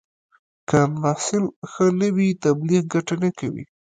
[0.69, 3.65] که محصول ښه نه وي، تبلیغ ګټه نه کوي.